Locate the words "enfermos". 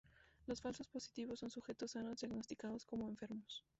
3.07-3.63